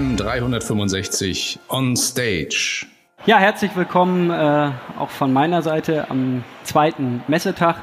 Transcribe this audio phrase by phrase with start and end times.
[0.00, 2.86] AM 365 on Stage.
[3.26, 7.76] Ja, herzlich willkommen äh, auch von meiner Seite am zweiten Messetag.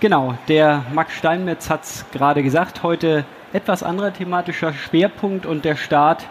[0.00, 5.76] Genau, der Max Steinmetz hat es gerade gesagt, heute etwas anderer thematischer Schwerpunkt und der
[5.76, 6.24] Start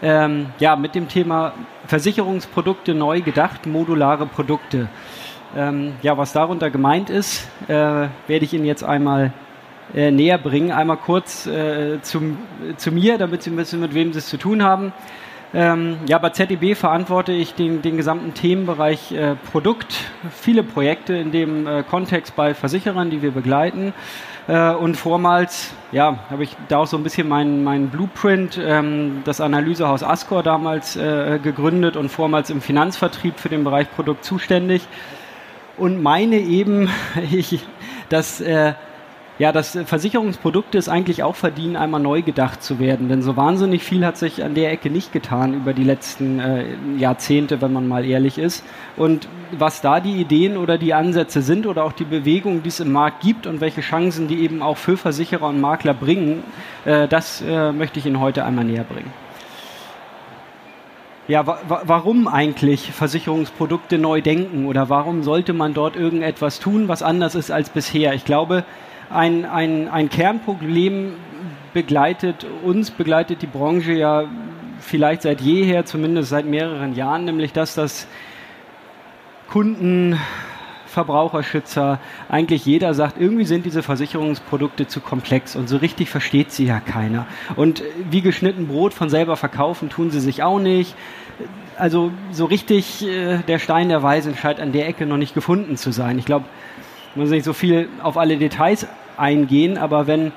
[0.00, 1.52] ähm, ja, mit dem Thema
[1.86, 4.88] Versicherungsprodukte neu gedacht, modulare Produkte.
[5.54, 9.34] Ähm, ja, was darunter gemeint ist, äh, werde ich Ihnen jetzt einmal
[9.94, 10.70] äh, näher bringen.
[10.70, 12.38] Einmal kurz äh, zum,
[12.76, 14.92] zu mir, damit Sie wissen, mit wem Sie es zu tun haben.
[15.54, 19.94] Ähm, ja, bei ZDB verantworte ich den, den gesamten Themenbereich äh, Produkt,
[20.30, 23.94] viele Projekte in dem äh, Kontext bei Versicherern, die wir begleiten.
[24.46, 29.22] Äh, und vormals, ja, habe ich da auch so ein bisschen meinen mein Blueprint, ähm,
[29.24, 34.86] das Analysehaus Ascor damals äh, gegründet und vormals im Finanzvertrieb für den Bereich Produkt zuständig.
[35.78, 36.90] Und meine eben,
[37.30, 37.64] ich,
[38.10, 38.74] dass äh,
[39.38, 43.08] ja, dass Versicherungsprodukte es eigentlich auch verdienen, einmal neu gedacht zu werden.
[43.08, 46.64] Denn so wahnsinnig viel hat sich an der Ecke nicht getan über die letzten äh,
[46.96, 48.64] Jahrzehnte, wenn man mal ehrlich ist.
[48.96, 52.80] Und was da die Ideen oder die Ansätze sind oder auch die Bewegungen, die es
[52.80, 56.42] im Markt gibt und welche Chancen die eben auch für Versicherer und Makler bringen,
[56.84, 59.12] äh, das äh, möchte ich Ihnen heute einmal näher bringen.
[61.28, 67.02] Ja, wa warum eigentlich Versicherungsprodukte neu denken oder warum sollte man dort irgendetwas tun, was
[67.02, 68.14] anders ist als bisher?
[68.14, 68.64] Ich glaube,
[69.10, 71.14] ein, ein, ein Kernproblem
[71.72, 74.24] begleitet uns, begleitet die Branche ja
[74.80, 78.06] vielleicht seit jeher, zumindest seit mehreren Jahren, nämlich dass das
[79.48, 80.18] Kunden,
[80.88, 86.66] Verbraucherschützer, eigentlich jeder sagt, irgendwie sind diese Versicherungsprodukte zu komplex und so richtig versteht sie
[86.66, 87.26] ja keiner.
[87.56, 90.94] Und wie geschnitten Brot von selber verkaufen tun sie sich auch nicht.
[91.76, 95.76] Also so richtig äh, der Stein der Weisen scheint an der Ecke noch nicht gefunden
[95.76, 96.18] zu sein.
[96.18, 96.46] Ich glaube,
[97.18, 100.32] muss nicht so viel auf alle Details eingehen, aber wenn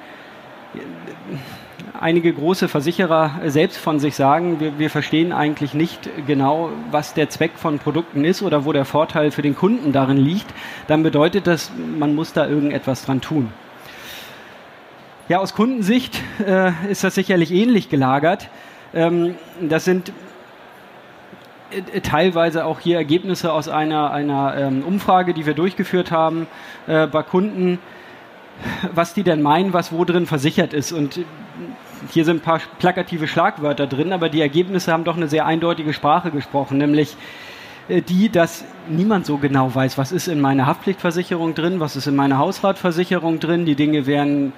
[2.00, 7.30] einige große Versicherer selbst von sich sagen, wir, wir, verstehen eigentlich nicht genau, was der
[7.30, 10.48] Zweck von Produkten ist oder wo der Vorteil für den Kunden darin liegt,
[10.88, 13.54] dann bedeutet das, man muss da irgendetwas dran tun.
[15.30, 18.50] Ja, aus Kundensicht äh, ist das sicherlich ähnlich gelagert.
[18.94, 20.12] Ähm, das sind
[22.04, 26.48] teilweise auch hier Ergebnisse aus einer, einer ähm, Umfrage, die wir durchgeführt haben
[26.88, 27.80] äh, bei Kunden,
[28.94, 30.92] was die denn meinen, was wo drin versichert ist.
[30.92, 31.20] Und
[32.10, 35.94] hier sind ein paar plakative Schlagwörter drin, aber die Ergebnisse haben doch eine sehr eindeutige
[35.94, 37.16] Sprache gesprochen, nämlich
[37.88, 42.08] äh, die, dass niemand so genau weiß, was ist in meiner Haftpflichtversicherung drin, was ist
[42.08, 43.66] in meiner Hausratversicherung drin.
[43.66, 44.54] Die Dinge werden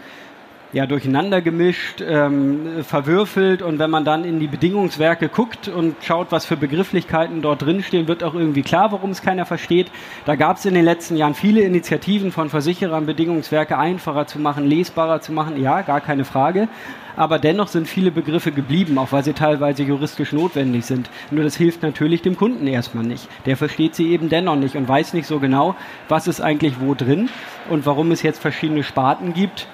[0.73, 6.31] ja, durcheinander gemischt, ähm, verwürfelt und wenn man dann in die Bedingungswerke guckt und schaut,
[6.31, 9.91] was für Begrifflichkeiten dort drinstehen, wird auch irgendwie klar, warum es keiner versteht.
[10.25, 14.66] Da gab es in den letzten Jahren viele Initiativen von Versicherern, Bedingungswerke einfacher zu machen,
[14.66, 16.67] lesbarer zu machen, ja, gar keine Frage.
[17.16, 21.11] Aber dennoch sind viele Begriffe geblieben, auch weil sie teilweise juristisch notwendig sind.
[21.29, 23.28] Nur das hilft natürlich dem Kunden erstmal nicht.
[23.45, 25.75] Der versteht sie eben dennoch nicht und weiß nicht so genau,
[26.09, 27.29] was ist eigentlich wo drin
[27.69, 29.67] und warum es jetzt verschiedene Sparten gibt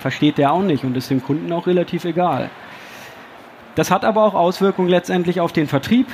[0.00, 2.50] versteht der auch nicht und ist dem Kunden auch relativ egal.
[3.74, 6.08] Das hat aber auch Auswirkungen letztendlich auf den Vertrieb.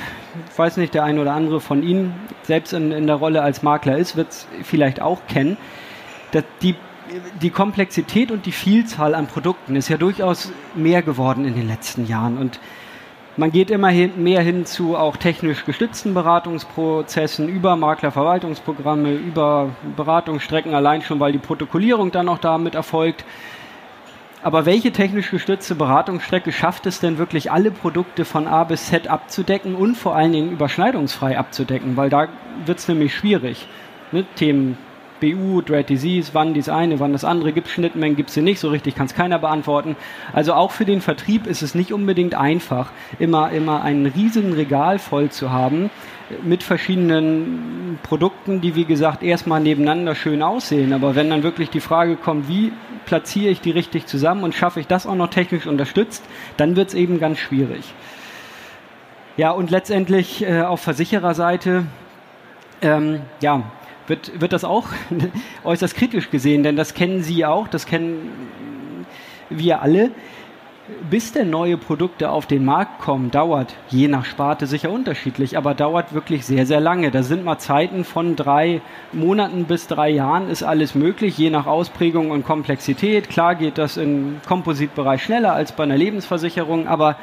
[0.51, 2.13] Ich weiß nicht, der ein oder andere von Ihnen
[2.43, 5.57] selbst in, in der Rolle als Makler ist, wird es vielleicht auch kennen.
[6.61, 6.75] Die,
[7.41, 12.05] die Komplexität und die Vielzahl an Produkten ist ja durchaus mehr geworden in den letzten
[12.05, 12.37] Jahren.
[12.37, 12.59] Und
[13.37, 21.01] man geht immer mehr hin zu auch technisch gestützten Beratungsprozessen, über Maklerverwaltungsprogramme, über Beratungsstrecken, allein
[21.01, 23.25] schon, weil die Protokollierung dann auch damit erfolgt.
[24.41, 29.07] Aber welche technisch gestützte Beratungsstrecke schafft es denn wirklich, alle Produkte von A bis Z
[29.07, 31.97] abzudecken und vor allen Dingen überschneidungsfrei abzudecken?
[31.97, 32.27] Weil da
[32.65, 33.67] wird es nämlich schwierig.
[34.11, 34.23] Ne?
[34.35, 34.77] Themen
[35.19, 38.59] BU, Dread Disease, wann dies eine, wann das andere, gibt Schnittmengen, gibt es sie nicht,
[38.59, 39.95] so richtig kann es keiner beantworten.
[40.33, 44.99] Also auch für den Vertrieb ist es nicht unbedingt einfach, immer, immer ein riesen Regal
[44.99, 45.89] voll zu haben
[46.43, 50.93] mit verschiedenen Produkten, die wie gesagt erstmal nebeneinander schön aussehen.
[50.93, 52.71] Aber wenn dann wirklich die Frage kommt, wie
[53.05, 56.23] platziere ich die richtig zusammen und schaffe ich das auch noch technisch unterstützt,
[56.57, 57.93] dann wird es eben ganz schwierig.
[59.37, 61.85] Ja, und letztendlich äh, auf Versichererseite,
[62.81, 63.63] ähm, ja,
[64.07, 64.87] wird, wird das auch
[65.63, 68.29] äußerst kritisch gesehen, denn das kennen Sie auch, das kennen
[69.49, 70.11] wir alle
[71.09, 75.73] bis denn neue Produkte auf den Markt kommen, dauert je nach Sparte sicher unterschiedlich, aber
[75.73, 77.09] dauert wirklich sehr, sehr lange.
[77.09, 78.81] Da sind mal Zeiten von drei
[79.11, 83.29] Monaten bis drei Jahren ist alles möglich, je nach Ausprägung und Komplexität.
[83.29, 87.17] Klar geht das im Kompositbereich schneller als bei einer Lebensversicherung, aber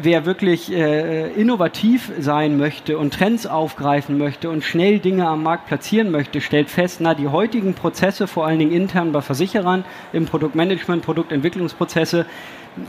[0.00, 5.66] wer wirklich äh, innovativ sein möchte und Trends aufgreifen möchte und schnell Dinge am Markt
[5.66, 10.26] platzieren möchte, stellt fest, na, die heutigen Prozesse, vor allen Dingen intern bei Versicherern, im
[10.26, 12.26] Produktmanagement, Produktentwicklungsprozesse,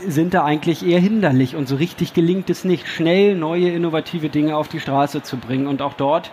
[0.06, 4.56] sind da eigentlich eher hinderlich und so richtig gelingt es nicht, schnell neue innovative Dinge
[4.56, 5.66] auf die Straße zu bringen.
[5.66, 6.30] Und auch dort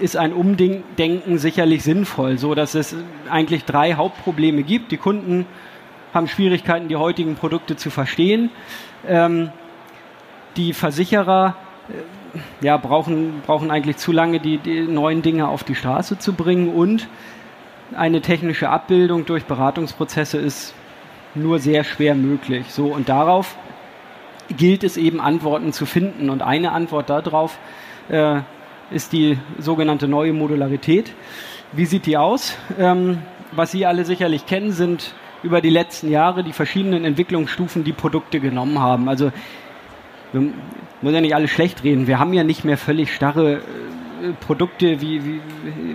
[0.00, 2.94] ist ein Umdenken sicherlich sinnvoll, so dass es
[3.28, 4.92] eigentlich drei Hauptprobleme gibt.
[4.92, 5.46] Die Kunden
[6.14, 8.50] haben Schwierigkeiten, die heutigen Produkte zu verstehen.
[9.08, 9.50] Ähm,
[10.56, 11.56] die Versicherer
[11.88, 16.32] äh, ja, brauchen, brauchen eigentlich zu lange, die, die neuen Dinge auf die Straße zu
[16.32, 17.08] bringen und
[17.94, 20.74] eine technische Abbildung durch Beratungsprozesse ist
[21.34, 22.66] nur sehr schwer möglich.
[22.70, 23.56] So und darauf
[24.56, 27.58] gilt es eben Antworten zu finden und eine Antwort darauf
[28.08, 28.40] äh,
[28.90, 31.12] ist die sogenannte neue Modularität.
[31.72, 32.56] Wie sieht die aus?
[32.78, 33.18] Ähm,
[33.52, 38.40] was Sie alle sicherlich kennen, sind über die letzten Jahre die verschiedenen Entwicklungsstufen, die Produkte
[38.40, 39.08] genommen haben.
[39.08, 39.32] Also
[40.32, 40.52] wir
[41.02, 42.06] muss ja nicht alles schlecht reden.
[42.06, 45.40] Wir haben ja nicht mehr völlig starre äh, Produkte, wie, wie,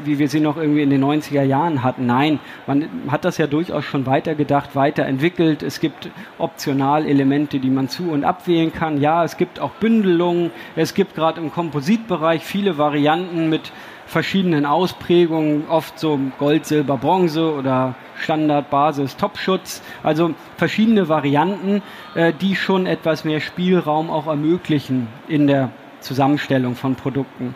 [0.04, 2.06] wie wir sie noch irgendwie in den 90er Jahren hatten.
[2.06, 5.64] Nein, man hat das ja durchaus schon weitergedacht, weiterentwickelt.
[5.64, 9.00] Es gibt Optionalelemente, die man zu- und abwählen kann.
[9.00, 10.52] Ja, es gibt auch Bündelungen.
[10.76, 13.72] Es gibt gerade im Kompositbereich viele Varianten mit
[14.08, 19.82] verschiedenen Ausprägungen, oft so Gold, Silber, Bronze oder Standard, Basis, Topschutz.
[20.02, 21.84] Also verschiedene Varianten,
[22.16, 25.70] äh, die schon etwas mehr Spielraum auch ermöglichen in der
[26.00, 27.54] Zusammenstellung von Produkten.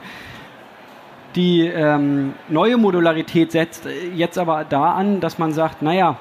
[1.36, 6.18] Die ähm, neue Modularität setzt jetzt aber da an, dass man sagt, naja,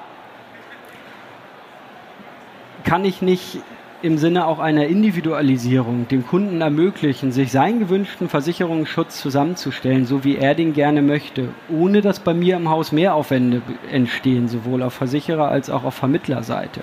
[2.85, 3.59] kann ich nicht
[4.03, 10.37] im Sinne auch einer Individualisierung dem Kunden ermöglichen, sich seinen gewünschten Versicherungsschutz zusammenzustellen, so wie
[10.37, 13.61] er den gerne möchte, ohne dass bei mir im Haus Mehraufwände
[13.91, 16.81] entstehen, sowohl auf Versicherer als auch auf Vermittlerseite.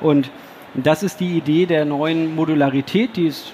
[0.00, 0.30] Und
[0.74, 3.52] das ist die Idee der neuen Modularität, die es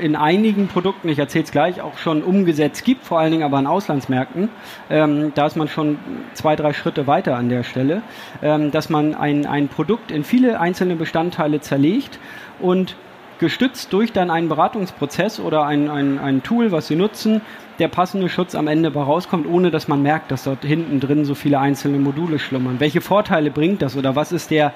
[0.00, 3.58] in einigen Produkten, ich erzähle es gleich, auch schon umgesetzt gibt, vor allen Dingen aber
[3.58, 4.48] an Auslandsmärkten.
[4.88, 5.98] Ähm, da ist man schon
[6.34, 8.02] zwei, drei Schritte weiter an der Stelle,
[8.42, 12.18] ähm, dass man ein, ein Produkt in viele einzelne Bestandteile zerlegt
[12.58, 12.96] und
[13.38, 17.40] gestützt durch dann einen Beratungsprozess oder ein, ein, ein Tool, was Sie nutzen,
[17.78, 21.34] der passende Schutz am Ende rauskommt, ohne dass man merkt, dass dort hinten drin so
[21.34, 22.76] viele einzelne Module schlummern.
[22.80, 24.74] Welche Vorteile bringt das oder was ist der,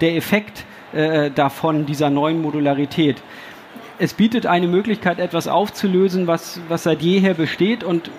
[0.00, 3.22] der Effekt, äh, davon, dieser neuen Modularität.
[3.98, 8.10] Es bietet eine Möglichkeit, etwas aufzulösen, was, was seit jeher besteht und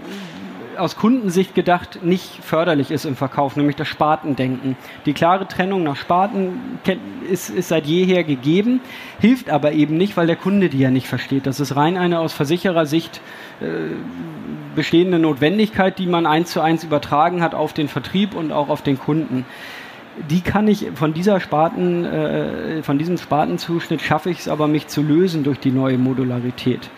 [0.78, 4.76] aus Kundensicht gedacht nicht förderlich ist im Verkauf, nämlich das Spartendenken.
[5.06, 6.80] Die klare Trennung nach Sparten
[7.30, 8.82] ist, ist seit jeher gegeben,
[9.20, 11.48] hilft aber eben nicht, weil der Kunde die ja nicht versteht.
[11.48, 13.22] Das ist rein eine aus Versicherersicht
[13.60, 13.66] äh,
[14.76, 18.82] bestehende Notwendigkeit, die man eins zu eins übertragen hat auf den Vertrieb und auch auf
[18.82, 19.46] den Kunden
[20.30, 24.88] die kann ich von dieser Sparten, äh, von diesem Spartenzuschnitt schaffe ich es aber, mich
[24.88, 26.90] zu lösen durch die neue Modularität.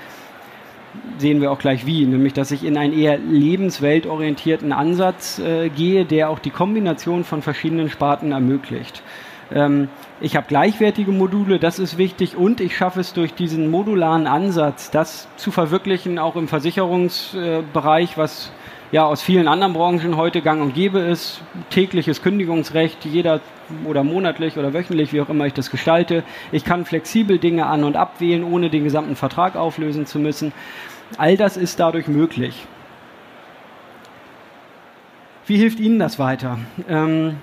[1.18, 6.06] Sehen wir auch gleich wie, nämlich dass ich in einen eher lebensweltorientierten Ansatz äh, gehe,
[6.06, 9.04] der auch die Kombination von verschiedenen Sparten ermöglicht.
[9.51, 9.89] Ähm,
[10.22, 14.92] ich habe gleichwertige Module, das ist wichtig, und ich schaffe es durch diesen modularen Ansatz,
[14.92, 18.51] das zu verwirklichen, auch im Versicherungsbereich, was
[18.91, 21.41] ja aus vielen anderen Branchen heute gang und gäbe ist.
[21.69, 23.41] Tägliches Kündigungsrecht, jeder
[23.86, 26.24] oder monatlich oder wöchentlich, wie auch immer ich das gestalte.
[26.51, 30.51] Ich kann flexibel Dinge an- und abwählen, ohne den gesamten Vertrag auflösen zu müssen.
[31.18, 32.65] All das ist dadurch möglich.
[35.46, 36.60] Wie hilft Ihnen das weiter?
[36.88, 37.38] Ähm,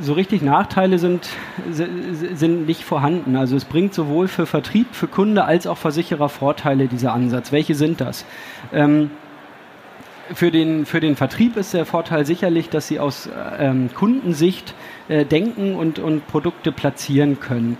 [0.00, 1.28] so richtig Nachteile sind,
[1.70, 3.36] sind nicht vorhanden.
[3.36, 7.52] Also es bringt sowohl für Vertrieb, für Kunde als auch Versicherer Vorteile, dieser Ansatz.
[7.52, 8.24] Welche sind das?
[8.72, 9.10] Ähm,
[10.32, 13.28] für den, für den Vertrieb ist der Vorteil sicherlich, dass sie aus
[13.58, 14.74] ähm, Kundensicht
[15.08, 17.76] äh, denken und, und Produkte platzieren können.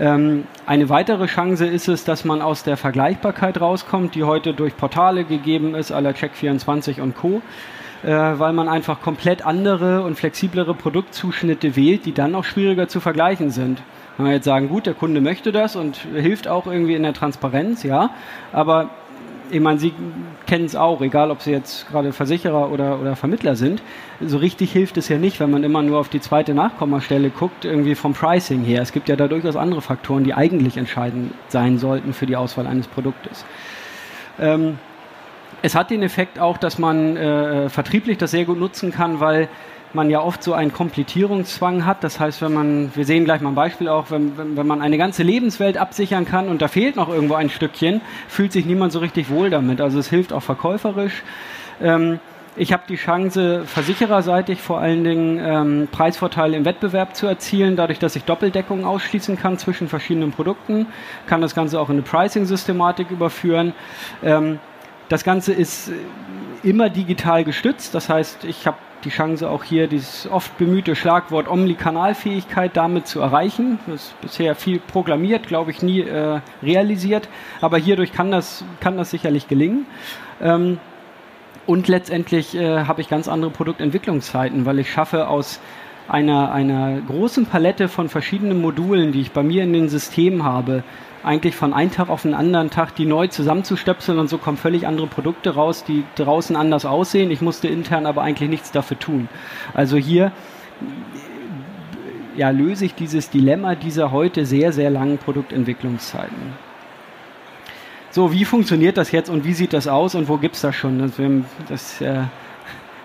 [0.00, 4.76] Ähm, eine weitere Chance ist es, dass man aus der Vergleichbarkeit rauskommt, die heute durch
[4.76, 7.42] Portale gegeben ist, aller Check24 und Co
[8.04, 13.00] äh, weil man einfach komplett andere und flexiblere Produktzuschnitte wählt, die dann auch schwieriger zu
[13.00, 13.82] vergleichen sind.
[14.16, 17.14] Wenn wir jetzt sagen, gut, der Kunde möchte das und hilft auch irgendwie in der
[17.14, 18.10] Transparenz, ja,
[18.52, 18.90] aber
[19.50, 19.92] ich meine, Sie
[20.46, 23.82] kennen es auch, egal ob Sie jetzt gerade Versicherer oder, oder Vermittler sind,
[24.20, 27.64] so richtig hilft es ja nicht, wenn man immer nur auf die zweite Nachkommastelle guckt,
[27.64, 28.82] irgendwie vom Pricing her.
[28.82, 32.66] Es gibt ja da durchaus andere Faktoren, die eigentlich entscheidend sein sollten für die Auswahl
[32.66, 33.44] eines Produktes.
[34.38, 34.78] Ähm,
[35.64, 39.48] es hat den Effekt auch, dass man äh, vertrieblich das sehr gut nutzen kann, weil
[39.94, 42.04] man ja oft so einen Komplettierungszwang hat.
[42.04, 44.82] Das heißt, wenn man, wir sehen gleich mal ein Beispiel auch, wenn, wenn, wenn man
[44.82, 48.92] eine ganze Lebenswelt absichern kann und da fehlt noch irgendwo ein Stückchen, fühlt sich niemand
[48.92, 49.80] so richtig wohl damit.
[49.80, 51.22] Also es hilft auch verkäuferisch.
[51.80, 52.20] Ähm,
[52.56, 57.98] ich habe die Chance, versichererseitig vor allen Dingen ähm, Preisvorteile im Wettbewerb zu erzielen, dadurch,
[57.98, 60.88] dass ich Doppeldeckung ausschließen kann zwischen verschiedenen Produkten,
[61.26, 63.72] kann das Ganze auch in eine Pricing-Systematik überführen.
[64.22, 64.60] Ähm,
[65.08, 65.90] das Ganze ist
[66.62, 71.48] immer digital gestützt, das heißt, ich habe die Chance auch hier dieses oft bemühte Schlagwort
[71.48, 73.78] Omnikanalfähigkeit damit zu erreichen.
[73.86, 77.28] Das ist bisher viel programmiert, glaube ich, nie äh, realisiert,
[77.60, 79.86] aber hierdurch kann das, kann das sicherlich gelingen.
[80.40, 80.78] Ähm,
[81.66, 85.60] und letztendlich äh, habe ich ganz andere Produktentwicklungszeiten, weil ich schaffe aus
[86.08, 90.82] einer, einer großen Palette von verschiedenen Modulen, die ich bei mir in den Systemen habe,
[91.22, 94.86] eigentlich von einem Tag auf den anderen Tag die neu zusammenzustöpseln und so kommen völlig
[94.86, 97.30] andere Produkte raus, die draußen anders aussehen.
[97.30, 99.28] Ich musste intern aber eigentlich nichts dafür tun.
[99.72, 100.32] Also hier
[102.36, 106.36] ja, löse ich dieses Dilemma dieser heute sehr, sehr langen Produktentwicklungszeiten.
[108.10, 110.76] So, wie funktioniert das jetzt und wie sieht das aus und wo gibt es das
[110.76, 110.98] schon?
[110.98, 111.12] Das,
[111.68, 112.24] das äh,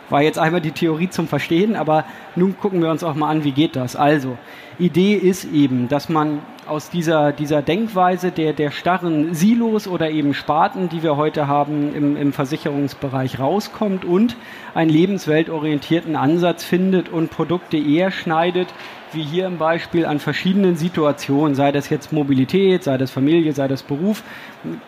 [0.10, 3.44] war jetzt einmal die Theorie zum Verstehen, aber nun gucken wir uns auch mal an,
[3.44, 3.96] wie geht das.
[3.96, 4.38] Also,
[4.80, 10.34] Idee ist eben, dass man aus dieser, dieser Denkweise der, der starren Silos oder eben
[10.34, 14.38] Sparten, die wir heute haben, im, im Versicherungsbereich rauskommt und
[14.74, 18.70] einen lebensweltorientierten Ansatz findet und Produkte eher schneidet,
[19.12, 23.68] wie hier im Beispiel an verschiedenen Situationen, sei das jetzt Mobilität, sei das Familie, sei
[23.68, 24.24] das Beruf,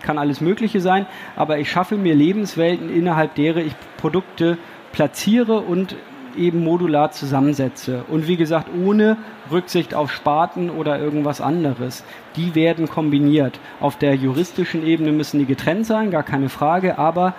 [0.04, 4.58] kann alles Mögliche sein, aber ich schaffe mir Lebenswelten, innerhalb derer ich Produkte
[4.92, 5.96] platziere und
[6.38, 8.04] eben modular zusammensetze.
[8.08, 9.18] Und wie gesagt, ohne
[9.52, 12.04] Rücksicht auf Sparten oder irgendwas anderes.
[12.36, 13.60] Die werden kombiniert.
[13.80, 17.34] Auf der juristischen Ebene müssen die getrennt sein, gar keine Frage, aber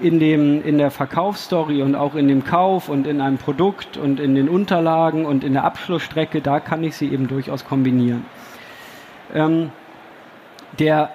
[0.00, 4.18] in, dem, in der Verkaufsstory und auch in dem Kauf und in einem Produkt und
[4.18, 8.24] in den Unterlagen und in der Abschlussstrecke, da kann ich sie eben durchaus kombinieren.
[9.32, 9.70] Ähm,
[10.78, 11.10] der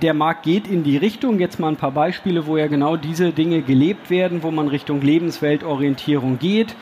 [0.00, 1.38] der Markt geht in die Richtung.
[1.38, 5.00] Jetzt mal ein paar Beispiele, wo ja genau diese Dinge gelebt werden, wo man Richtung
[5.00, 6.74] Lebensweltorientierung geht,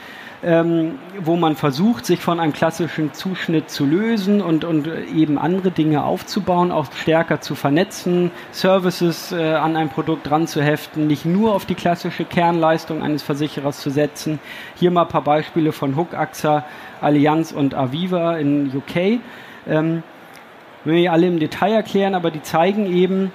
[0.42, 5.70] ähm, wo man versucht, sich von einem klassischen Zuschnitt zu lösen und, und eben andere
[5.70, 11.26] Dinge aufzubauen, auch stärker zu vernetzen, Services äh, an ein Produkt dran zu heften, nicht
[11.26, 14.38] nur auf die klassische Kernleistung eines Versicherers zu setzen.
[14.76, 16.64] Hier mal ein paar Beispiele von Hook, AXA,
[17.00, 19.20] Allianz und Aviva in UK.
[19.68, 20.02] Ähm,
[20.84, 23.32] will ich alle im Detail erklären, aber die zeigen eben,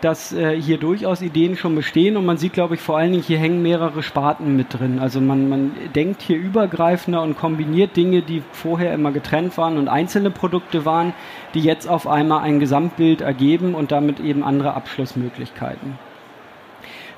[0.00, 3.24] dass äh, hier durchaus Ideen schon bestehen und man sieht, glaube ich, vor allen Dingen,
[3.24, 4.98] hier hängen mehrere Sparten mit drin.
[5.00, 9.88] Also man, man denkt hier übergreifender und kombiniert Dinge, die vorher immer getrennt waren und
[9.88, 11.14] einzelne Produkte waren,
[11.54, 15.98] die jetzt auf einmal ein Gesamtbild ergeben und damit eben andere Abschlussmöglichkeiten.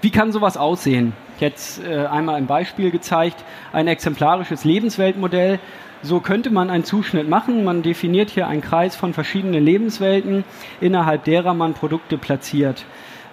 [0.00, 1.12] Wie kann sowas aussehen?
[1.38, 5.58] Jetzt äh, einmal ein Beispiel gezeigt, ein exemplarisches Lebensweltmodell
[6.02, 7.64] so könnte man einen Zuschnitt machen.
[7.64, 10.44] Man definiert hier einen Kreis von verschiedenen Lebenswelten,
[10.80, 12.84] innerhalb derer man Produkte platziert.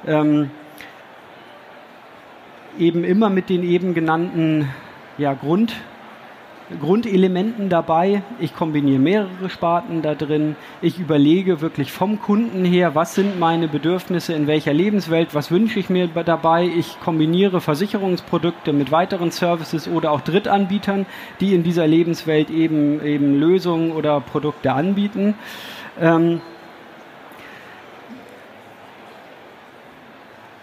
[0.05, 0.51] Ähm,
[2.77, 4.69] eben immer mit den eben genannten
[5.17, 5.75] ja, Grund,
[6.81, 8.23] Grundelementen dabei.
[8.39, 10.57] Ich kombiniere mehrere Sparten da drin.
[10.81, 15.79] Ich überlege wirklich vom Kunden her, was sind meine Bedürfnisse in welcher Lebenswelt, was wünsche
[15.79, 16.65] ich mir dabei.
[16.65, 21.05] Ich kombiniere Versicherungsprodukte mit weiteren Services oder auch Drittanbietern,
[21.39, 25.35] die in dieser Lebenswelt eben, eben Lösungen oder Produkte anbieten.
[26.01, 26.41] Ähm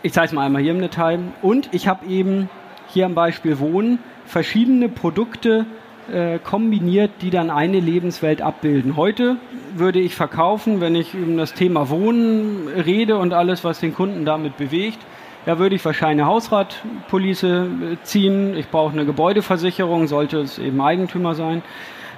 [0.03, 1.21] ich zeige es mal einmal hier im Detail.
[1.41, 2.51] Und ich habe eben
[2.89, 5.65] hier am Beispiel Wohnen verschiedene Produkte
[6.13, 8.97] äh, kombiniert, die dann eine Lebenswelt abbilden.
[8.97, 9.37] Heute
[9.75, 14.25] würde ich verkaufen, wenn ich über das Thema Wohnen rede und alles, was den Kunden
[14.25, 14.99] damit bewegt,
[15.47, 18.57] ja, würde ich wahrscheinlich eine Hausratpolice äh, ziehen.
[18.57, 21.63] Ich brauche eine Gebäudeversicherung, sollte es eben Eigentümer sein.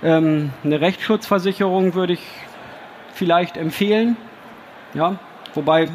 [0.03, 2.23] Ähm, eine Rechtsschutzversicherung würde ich
[3.13, 4.17] vielleicht empfehlen.
[4.95, 5.17] Ja,
[5.55, 5.89] wobei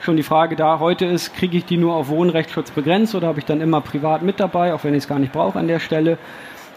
[0.00, 3.38] schon die Frage da heute ist, kriege ich die nur auf Wohnrechtsschutz begrenzt oder habe
[3.38, 5.80] ich dann immer privat mit dabei, auch wenn ich es gar nicht brauche an der
[5.80, 6.18] Stelle.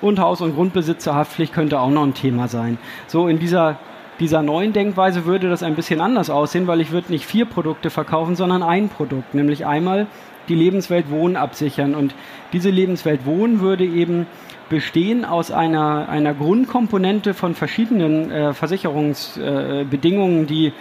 [0.01, 2.77] Und Haus- und Grundbesitzerhaftpflicht könnte auch noch ein Thema sein.
[3.07, 3.77] So in dieser
[4.21, 7.89] dieser neuen Denkweise würde das ein bisschen anders aussehen, weil ich würde nicht vier Produkte
[7.89, 10.05] verkaufen, sondern ein Produkt, nämlich einmal
[10.47, 11.95] die Lebenswelt Wohnen absichern.
[11.95, 12.13] Und
[12.53, 14.27] diese Lebenswelt Wohnen würde eben
[14.69, 20.73] bestehen aus einer, einer Grundkomponente von verschiedenen äh, Versicherungsbedingungen, äh, die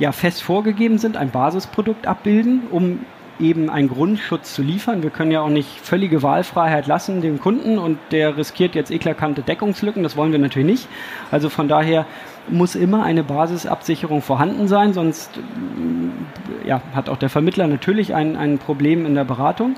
[0.00, 3.00] ja fest vorgegeben sind, ein Basisprodukt abbilden, um
[3.40, 5.02] eben einen Grundschutz zu liefern.
[5.02, 9.42] Wir können ja auch nicht völlige Wahlfreiheit lassen dem Kunden und der riskiert jetzt eklatante
[9.42, 10.02] Deckungslücken.
[10.02, 10.88] Das wollen wir natürlich nicht.
[11.30, 12.06] Also von daher
[12.48, 15.30] muss immer eine Basisabsicherung vorhanden sein, sonst
[16.64, 19.76] ja, hat auch der Vermittler natürlich ein, ein Problem in der Beratung.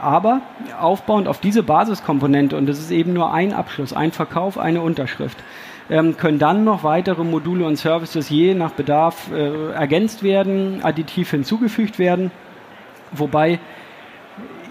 [0.00, 0.40] Aber
[0.80, 5.36] aufbauend auf diese Basiskomponente, und das ist eben nur ein Abschluss, ein Verkauf, eine Unterschrift,
[5.90, 11.32] ähm, können dann noch weitere Module und Services je nach Bedarf äh, ergänzt werden, additiv
[11.32, 12.30] hinzugefügt werden.
[13.12, 13.58] Wobei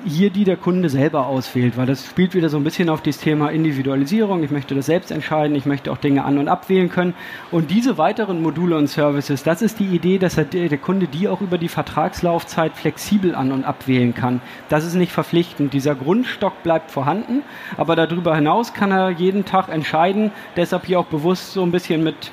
[0.06, 3.18] hier die der Kunde selber auswählt, weil das spielt wieder so ein bisschen auf das
[3.18, 4.44] Thema Individualisierung.
[4.44, 7.14] Ich möchte das selbst entscheiden, ich möchte auch Dinge an- und abwählen können.
[7.52, 11.42] Und diese weiteren Module und Services, das ist die Idee, dass der, Kunde die auch
[11.42, 14.42] über die Vertragslaufzeit flexibel an- und abwählen kann.
[14.70, 15.74] Das ist nicht verpflichtend.
[15.74, 17.44] Dieser Grundstock bleibt vorhanden,
[17.78, 20.32] aber darüber hinaus kann er jeden Tag entscheiden.
[20.56, 22.32] Deshalb hier auch bewusst so ein bisschen mit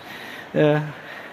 [0.53, 0.79] äh,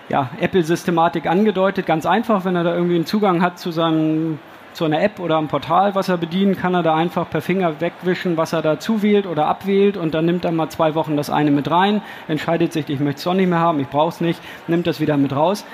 [0.09, 1.85] ja, Apple-Systematik angedeutet.
[1.85, 4.39] Ganz einfach, wenn er da irgendwie einen Zugang hat zu seinem
[4.73, 7.79] zu einer App oder einem Portal, was er bedienen, kann er da einfach per Finger
[7.79, 11.29] wegwischen, was er da zuwählt oder abwählt und dann nimmt er mal zwei Wochen das
[11.29, 14.21] eine mit rein, entscheidet sich, ich möchte es doch nicht mehr haben, ich brauche es
[14.21, 15.65] nicht, nimmt das wieder mit raus.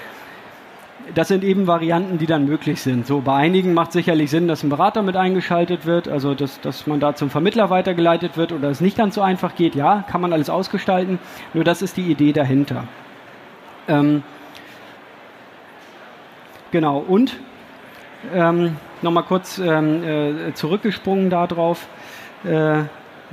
[1.16, 3.08] Das sind eben Varianten, die dann möglich sind.
[3.08, 6.86] So, bei einigen macht sicherlich Sinn, dass ein Berater mit eingeschaltet wird, also dass, dass
[6.86, 9.74] man da zum Vermittler weitergeleitet wird oder es nicht ganz so einfach geht.
[9.74, 11.18] Ja, kann man alles ausgestalten,
[11.56, 12.84] nur das ist die Idee dahinter.
[13.88, 14.22] Ähm,
[16.70, 17.38] genau, und
[18.34, 21.88] ähm, Nochmal kurz ähm, äh, zurückgesprungen darauf.
[22.44, 22.84] Äh,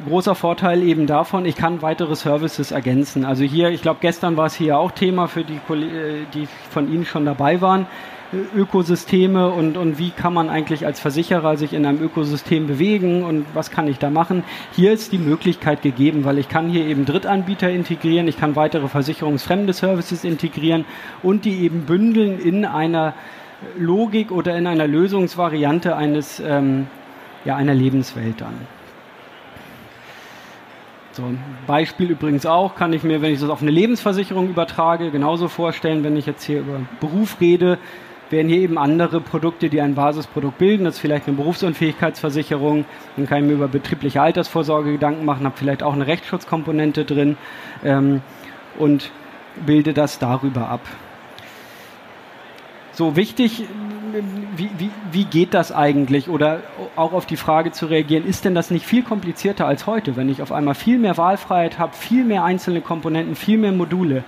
[0.09, 3.25] großer Vorteil eben davon, ich kann weitere Services ergänzen.
[3.25, 6.93] Also hier, ich glaube, gestern war es hier auch Thema für die, äh, die von
[6.93, 7.87] Ihnen schon dabei waren.
[8.55, 13.47] Ökosysteme und, und wie kann man eigentlich als Versicherer sich in einem Ökosystem bewegen und
[13.55, 14.43] was kann ich da machen.
[14.73, 18.89] Hier ist die Möglichkeit gegeben, weil ich kann hier eben Drittanbieter integrieren, ich kann weitere
[18.89, 20.85] versicherungsfremde Services integrieren
[21.23, 23.15] und die eben bündeln in einer
[23.79, 26.87] Logik oder in einer Lösungsvariante eines, ähm,
[27.45, 28.55] ja, einer Lebenswelt dann.
[31.13, 31.23] So,
[31.67, 36.05] Beispiel übrigens auch, kann ich mir, wenn ich das auf eine Lebensversicherung übertrage, genauso vorstellen,
[36.05, 37.79] wenn ich jetzt hier über Beruf rede,
[38.29, 40.85] wären hier eben andere Produkte, die ein Basisprodukt bilden.
[40.85, 42.85] Das ist vielleicht eine Berufsunfähigkeitsversicherung.
[43.17, 47.39] Dann kann ich mir über betriebliche Altersvorsorge Gedanken machen, habe vielleicht auch eine Rechtsschutzkomponente drin
[47.85, 48.21] ähm,
[48.79, 49.11] und
[49.65, 50.83] bilde das darüber ab.
[52.97, 53.63] So wichtig,
[54.57, 56.31] wie, wie, wie geht das eigentlich?
[56.31, 56.61] Oder
[56.97, 60.31] auch auf die Frage zu reagieren, ist denn das nicht viel komplizierter als heute, wenn
[60.31, 64.25] ich auf einmal viel mehr Wahlfreiheit habe, viel mehr einzelne Komponenten, viel mehr Module?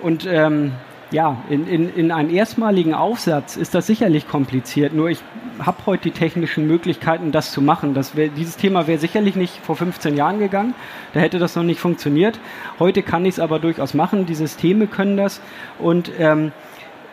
[0.00, 0.70] Und ähm,
[1.10, 5.20] ja, in, in, in einem erstmaligen Aufsatz ist das sicherlich kompliziert, nur ich
[5.58, 7.94] habe heute die technischen Möglichkeiten, das zu machen.
[7.94, 10.74] Das wär, dieses Thema wäre sicherlich nicht vor 15 Jahren gegangen,
[11.12, 12.38] da hätte das noch nicht funktioniert.
[12.78, 15.40] Heute kann ich es aber durchaus machen, die Systeme können das
[15.78, 16.52] und ähm,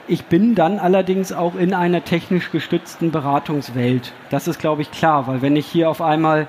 [0.07, 4.13] ich bin dann allerdings auch in einer technisch gestützten Beratungswelt.
[4.29, 6.47] Das ist, glaube ich, klar, weil wenn ich hier auf einmal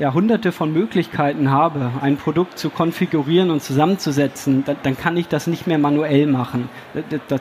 [0.00, 5.28] ja, hunderte von Möglichkeiten habe, ein Produkt zu konfigurieren und zusammenzusetzen, dann, dann kann ich
[5.28, 6.70] das nicht mehr manuell machen.
[7.10, 7.40] Das, das,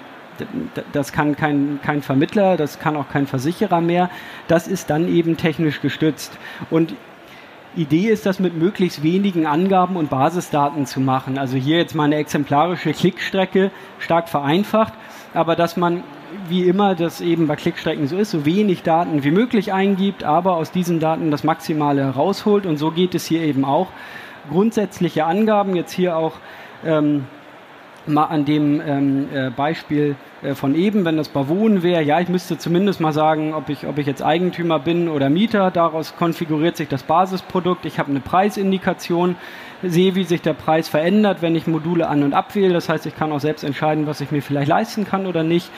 [0.91, 4.09] das kann kein, kein Vermittler, das kann auch kein Versicherer mehr.
[4.49, 6.37] Das ist dann eben technisch gestützt.
[6.69, 6.95] Und
[7.77, 11.37] Idee ist, das mit möglichst wenigen Angaben und Basisdaten zu machen.
[11.37, 14.93] Also hier jetzt mal eine exemplarische Klickstrecke, stark vereinfacht,
[15.33, 16.03] aber dass man
[16.47, 20.55] wie immer das eben bei Klickstrecken so ist, so wenig Daten wie möglich eingibt, aber
[20.55, 22.65] aus diesen Daten das Maximale herausholt.
[22.65, 23.87] Und so geht es hier eben auch.
[24.49, 26.33] Grundsätzliche Angaben, jetzt hier auch
[26.85, 27.25] ähm,
[28.07, 32.19] mal an dem ähm, äh, Beispiel äh, von eben, wenn das bei Wohnen wäre, ja,
[32.19, 35.71] ich müsste zumindest mal sagen, ob ich, ob ich jetzt Eigentümer bin oder Mieter.
[35.71, 37.85] Daraus konfiguriert sich das Basisprodukt.
[37.85, 39.35] Ich habe eine Preisindikation,
[39.83, 42.73] sehe, wie sich der Preis verändert, wenn ich Module an- und abwähle.
[42.73, 45.71] Das heißt, ich kann auch selbst entscheiden, was ich mir vielleicht leisten kann oder nicht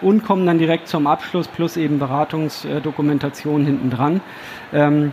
[0.00, 4.20] und kommen dann direkt zum Abschluss plus eben Beratungsdokumentation hinten dran
[4.72, 5.12] ähm,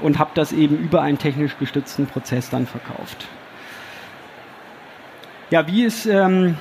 [0.00, 3.26] und habe das eben über einen technisch gestützten Prozess dann verkauft.
[5.50, 6.56] Ja, wie ist, ähm,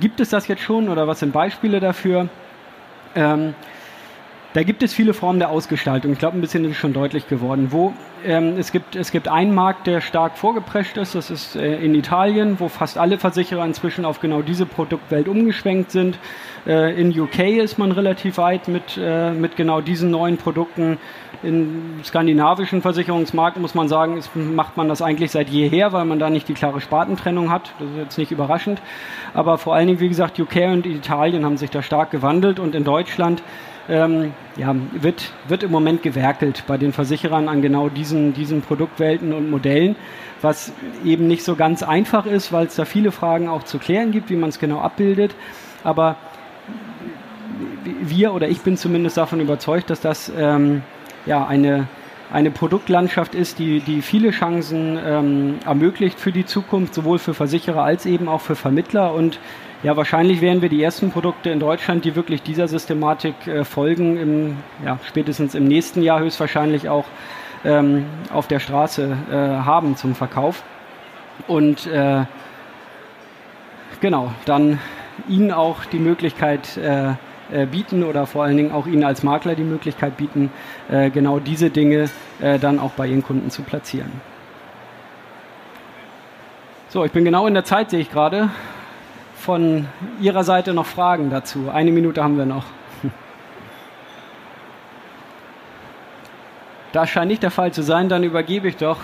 [0.00, 2.28] gibt es das jetzt schon oder was sind Beispiele dafür?
[3.14, 3.54] Ähm,
[4.52, 6.12] da gibt es viele Formen der Ausgestaltung.
[6.12, 7.68] Ich glaube, ein bisschen ist schon deutlich geworden.
[7.70, 7.92] Wo,
[8.26, 11.14] ähm, es, gibt, es gibt einen Markt, der stark vorgeprescht ist.
[11.14, 15.92] Das ist äh, in Italien, wo fast alle Versicherer inzwischen auf genau diese Produktwelt umgeschwenkt
[15.92, 16.18] sind.
[16.66, 20.98] Äh, in UK ist man relativ weit mit, äh, mit genau diesen neuen Produkten.
[21.42, 26.18] Im skandinavischen Versicherungsmarkt muss man sagen, ist, macht man das eigentlich seit jeher, weil man
[26.18, 27.72] da nicht die klare Spartentrennung hat.
[27.78, 28.82] Das ist jetzt nicht überraschend.
[29.34, 32.74] Aber vor allen Dingen, wie gesagt, UK und Italien haben sich da stark gewandelt und
[32.74, 33.42] in Deutschland
[33.88, 39.32] ähm, ja, wird, wird im Moment gewerkelt bei den Versicherern an genau diesen, diesen Produktwelten
[39.32, 39.96] und Modellen,
[40.40, 40.72] was
[41.04, 44.30] eben nicht so ganz einfach ist, weil es da viele Fragen auch zu klären gibt,
[44.30, 45.34] wie man es genau abbildet.
[45.84, 46.16] Aber
[48.00, 50.82] wir oder ich bin zumindest davon überzeugt, dass das ähm,
[51.26, 51.86] ja, eine,
[52.32, 57.82] eine Produktlandschaft ist, die, die viele Chancen ähm, ermöglicht für die Zukunft, sowohl für Versicherer
[57.84, 59.14] als eben auch für Vermittler.
[59.14, 59.38] Und
[59.82, 64.16] ja, wahrscheinlich wären wir die ersten Produkte in Deutschland, die wirklich dieser Systematik äh, folgen,
[64.16, 67.04] im, ja, spätestens im nächsten Jahr höchstwahrscheinlich auch
[67.64, 70.62] ähm, auf der Straße äh, haben zum Verkauf.
[71.46, 72.24] Und äh,
[74.00, 74.80] genau, dann
[75.28, 77.12] Ihnen auch die Möglichkeit, äh,
[77.66, 80.50] bieten oder vor allen Dingen auch Ihnen als Makler die Möglichkeit bieten,
[80.90, 84.10] äh, genau diese Dinge äh, dann auch bei Ihren Kunden zu platzieren.
[86.88, 88.50] So, ich bin genau in der Zeit, sehe ich gerade.
[89.36, 89.86] Von
[90.20, 91.70] Ihrer Seite noch Fragen dazu?
[91.72, 92.64] Eine Minute haben wir noch.
[96.92, 98.98] Das scheint nicht der Fall zu sein, dann übergebe ich doch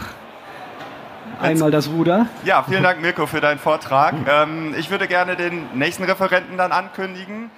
[1.42, 2.26] einmal das Ruder.
[2.44, 4.14] Ja, vielen Dank, Mirko, für deinen Vortrag.
[4.26, 7.50] Ähm, ich würde gerne den nächsten Referenten dann ankündigen.